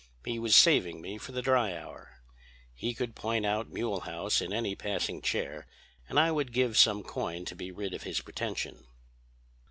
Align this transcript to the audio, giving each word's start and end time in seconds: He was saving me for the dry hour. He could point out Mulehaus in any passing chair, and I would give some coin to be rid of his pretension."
He 0.25 0.39
was 0.39 0.55
saving 0.55 0.99
me 0.99 1.19
for 1.19 1.31
the 1.31 1.43
dry 1.43 1.75
hour. 1.77 2.23
He 2.73 2.95
could 2.95 3.15
point 3.15 3.45
out 3.45 3.69
Mulehaus 3.69 4.41
in 4.41 4.51
any 4.51 4.73
passing 4.73 5.21
chair, 5.21 5.67
and 6.09 6.19
I 6.19 6.31
would 6.31 6.53
give 6.53 6.75
some 6.75 7.03
coin 7.03 7.45
to 7.45 7.55
be 7.55 7.69
rid 7.69 7.93
of 7.93 8.01
his 8.01 8.19
pretension." 8.19 8.87